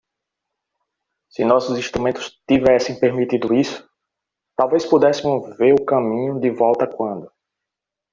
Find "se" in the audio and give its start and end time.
1.29-1.45